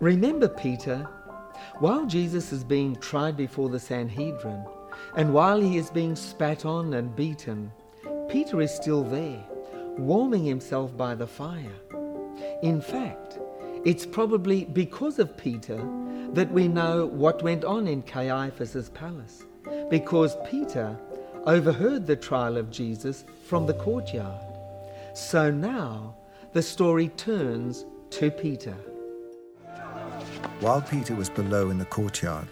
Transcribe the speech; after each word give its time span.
Remember 0.00 0.48
Peter? 0.48 1.06
While 1.78 2.06
Jesus 2.06 2.52
is 2.52 2.64
being 2.64 2.96
tried 2.96 3.36
before 3.36 3.68
the 3.68 3.78
Sanhedrin, 3.78 4.64
and 5.14 5.34
while 5.34 5.60
he 5.60 5.76
is 5.76 5.90
being 5.90 6.16
spat 6.16 6.64
on 6.64 6.94
and 6.94 7.14
beaten, 7.14 7.70
Peter 8.30 8.62
is 8.62 8.74
still 8.74 9.04
there, 9.04 9.44
warming 9.98 10.42
himself 10.42 10.96
by 10.96 11.14
the 11.14 11.26
fire. 11.26 11.74
In 12.62 12.80
fact, 12.80 13.38
it's 13.84 14.06
probably 14.06 14.64
because 14.64 15.18
of 15.18 15.36
Peter 15.36 15.76
that 16.32 16.50
we 16.50 16.66
know 16.66 17.04
what 17.04 17.42
went 17.42 17.66
on 17.66 17.86
in 17.86 18.00
Caiaphas's 18.00 18.88
palace, 18.88 19.44
because 19.90 20.34
Peter 20.50 20.98
overheard 21.44 22.06
the 22.06 22.16
trial 22.16 22.56
of 22.56 22.70
Jesus 22.70 23.26
from 23.44 23.66
the 23.66 23.74
courtyard. 23.74 24.46
So 25.12 25.50
now 25.50 26.14
the 26.54 26.62
story 26.62 27.08
turns 27.08 27.84
to 28.10 28.30
Peter. 28.30 28.76
While 30.60 30.82
Peter 30.82 31.14
was 31.14 31.30
below 31.30 31.70
in 31.70 31.78
the 31.78 31.86
courtyard, 31.86 32.46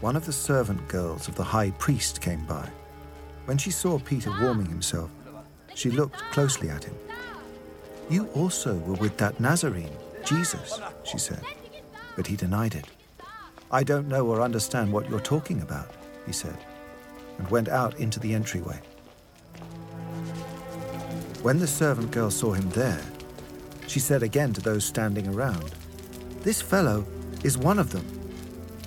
one 0.00 0.16
of 0.16 0.24
the 0.24 0.32
servant 0.32 0.88
girls 0.88 1.28
of 1.28 1.34
the 1.34 1.44
high 1.44 1.70
priest 1.72 2.22
came 2.22 2.46
by. 2.46 2.66
When 3.44 3.58
she 3.58 3.70
saw 3.70 3.98
Peter 3.98 4.30
warming 4.40 4.66
himself, 4.66 5.10
she 5.74 5.90
looked 5.90 6.16
closely 6.32 6.70
at 6.70 6.84
him. 6.84 6.94
You 8.08 8.26
also 8.28 8.76
were 8.78 8.94
with 8.94 9.18
that 9.18 9.38
Nazarene, 9.38 9.92
Jesus, 10.24 10.80
she 11.04 11.18
said. 11.18 11.44
But 12.16 12.26
he 12.26 12.36
denied 12.36 12.74
it. 12.74 12.86
I 13.70 13.82
don't 13.82 14.08
know 14.08 14.26
or 14.26 14.40
understand 14.40 14.90
what 14.90 15.10
you're 15.10 15.20
talking 15.20 15.60
about, 15.60 15.90
he 16.24 16.32
said, 16.32 16.56
and 17.36 17.50
went 17.50 17.68
out 17.68 17.98
into 17.98 18.18
the 18.18 18.34
entryway. 18.34 18.80
When 21.42 21.58
the 21.58 21.66
servant 21.66 22.12
girl 22.12 22.30
saw 22.30 22.52
him 22.52 22.70
there, 22.70 23.02
she 23.88 24.00
said 24.00 24.22
again 24.22 24.54
to 24.54 24.62
those 24.62 24.86
standing 24.86 25.28
around, 25.28 25.70
This 26.40 26.62
fellow 26.62 27.04
is 27.42 27.58
one 27.58 27.78
of 27.78 27.90
them. 27.90 28.06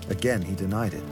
Again 0.10 0.42
he 0.42 0.56
denied 0.56 0.94
it. 0.94 1.04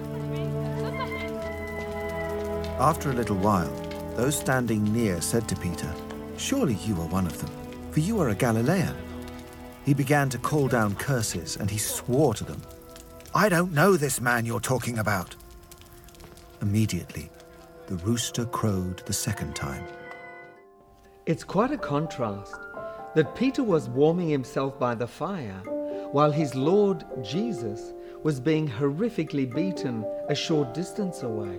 After 2.79 3.11
a 3.11 3.13
little 3.13 3.37
while, 3.37 3.71
those 4.15 4.37
standing 4.37 4.83
near 4.91 5.21
said 5.21 5.47
to 5.49 5.55
Peter, 5.55 5.93
Surely 6.37 6.75
you 6.85 6.95
are 6.95 7.07
one 7.07 7.25
of 7.25 7.39
them, 7.39 7.51
for 7.91 7.99
you 7.99 8.19
are 8.19 8.29
a 8.29 8.35
Galilean. 8.35 8.95
He 9.85 9.93
began 9.93 10.29
to 10.29 10.37
call 10.37 10.67
down 10.67 10.95
curses, 10.95 11.57
and 11.57 11.69
he 11.69 11.77
swore 11.77 12.33
to 12.33 12.43
them, 12.43 12.61
I 13.35 13.49
don't 13.49 13.71
know 13.71 13.97
this 13.97 14.21
man 14.21 14.45
you're 14.45 14.59
talking 14.59 14.99
about. 14.99 15.35
Immediately, 16.61 17.29
the 17.87 17.95
rooster 17.97 18.45
crowed 18.45 19.03
the 19.05 19.13
second 19.13 19.55
time. 19.55 19.85
It's 21.25 21.43
quite 21.43 21.71
a 21.71 21.77
contrast 21.77 22.55
that 23.15 23.35
Peter 23.35 23.63
was 23.63 23.89
warming 23.89 24.29
himself 24.29 24.79
by 24.79 24.95
the 24.95 25.07
fire 25.07 25.61
while 26.13 26.31
his 26.31 26.53
Lord 26.53 27.03
Jesus 27.23 27.91
was 28.21 28.39
being 28.39 28.69
horrifically 28.69 29.51
beaten 29.51 30.05
a 30.29 30.35
short 30.35 30.73
distance 30.73 31.23
away. 31.23 31.57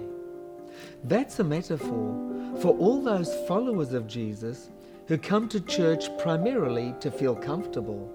That's 1.03 1.41
a 1.41 1.45
metaphor 1.45 2.55
for 2.61 2.79
all 2.79 3.03
those 3.03 3.35
followers 3.49 3.93
of 3.93 4.07
Jesus 4.07 4.71
who 5.09 5.19
come 5.19 5.49
to 5.49 5.61
church 5.61 6.09
primarily 6.19 6.95
to 7.01 7.11
feel 7.11 7.35
comfortable, 7.35 8.11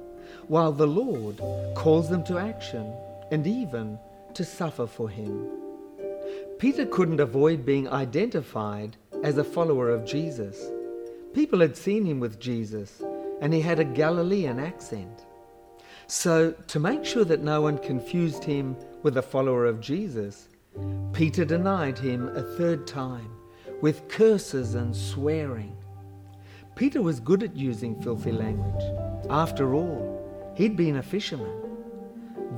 while 0.48 0.72
the 0.72 0.88
Lord 0.88 1.42
calls 1.76 2.10
them 2.10 2.24
to 2.24 2.40
action 2.40 2.92
and 3.32 3.46
even 3.46 4.00
to 4.34 4.46
suffer 4.46 4.88
for 4.88 5.10
him. 5.10 5.50
Peter 6.58 6.86
couldn't 6.86 7.20
avoid 7.20 7.66
being 7.66 7.90
identified 7.90 8.96
as 9.24 9.38
a 9.38 9.44
follower 9.44 9.90
of 9.90 10.06
Jesus. 10.06 10.72
People 11.34 11.60
had 11.60 11.76
seen 11.76 12.06
him 12.06 12.22
with 12.22 12.40
Jesus, 12.40 13.04
and 13.42 13.54
he 13.54 13.60
had 13.60 13.80
a 13.80 13.84
Galilean 13.84 14.58
accent. 14.58 15.26
So, 16.12 16.54
to 16.54 16.80
make 16.80 17.06
sure 17.06 17.24
that 17.26 17.44
no 17.44 17.62
one 17.62 17.78
confused 17.78 18.44
him 18.44 18.76
with 19.04 19.18
a 19.18 19.22
follower 19.22 19.68
of 19.68 19.80
Jesus, 19.80 20.50
Peter 21.14 21.46
denied 21.46 22.00
him 22.00 22.30
a 22.30 22.42
third 22.58 22.88
time 22.88 23.30
with 23.82 24.08
curses 24.08 24.74
and 24.74 24.96
swearing. 24.96 25.78
Peter 26.76 27.04
was 27.04 27.20
good 27.20 27.44
at 27.44 27.56
using 27.56 28.02
filthy 28.02 28.32
language. 28.32 28.84
After 29.30 29.76
all, 29.76 30.52
he'd 30.56 30.76
been 30.76 30.96
a 30.96 31.04
fisherman. 31.04 31.62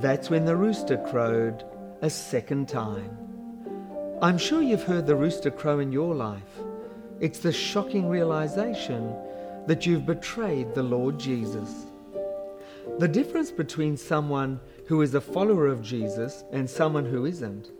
That's 0.00 0.30
when 0.30 0.46
the 0.46 0.56
rooster 0.56 0.96
crowed 1.10 1.62
a 2.00 2.08
second 2.08 2.70
time. 2.70 3.18
I'm 4.22 4.38
sure 4.38 4.62
you've 4.62 4.84
heard 4.84 5.06
the 5.06 5.14
rooster 5.14 5.50
crow 5.50 5.80
in 5.80 5.92
your 5.92 6.14
life. 6.14 6.58
It's 7.20 7.40
the 7.40 7.52
shocking 7.52 8.08
realization 8.08 9.14
that 9.66 9.84
you've 9.84 10.06
betrayed 10.06 10.74
the 10.74 10.82
Lord 10.82 11.20
Jesus. 11.20 11.91
The 13.02 13.08
difference 13.08 13.50
between 13.50 13.96
someone 13.96 14.60
who 14.86 15.02
is 15.02 15.12
a 15.16 15.20
follower 15.20 15.66
of 15.66 15.82
Jesus 15.82 16.44
and 16.52 16.70
someone 16.70 17.04
who 17.04 17.24
isn't 17.26 17.72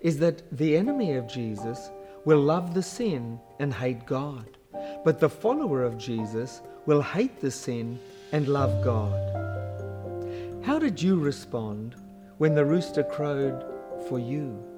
is 0.00 0.18
that 0.20 0.50
the 0.50 0.78
enemy 0.78 1.12
of 1.12 1.28
Jesus 1.28 1.90
will 2.24 2.40
love 2.40 2.72
the 2.72 2.82
sin 2.82 3.38
and 3.58 3.74
hate 3.74 4.06
God, 4.06 4.56
but 5.04 5.20
the 5.20 5.28
follower 5.28 5.82
of 5.82 5.98
Jesus 5.98 6.62
will 6.86 7.02
hate 7.02 7.38
the 7.38 7.50
sin 7.50 7.98
and 8.32 8.48
love 8.48 8.82
God. 8.82 9.12
How 10.64 10.78
did 10.78 11.02
you 11.02 11.20
respond 11.20 11.94
when 12.38 12.54
the 12.54 12.64
rooster 12.64 13.02
crowed 13.02 13.62
for 14.08 14.18
you? 14.18 14.71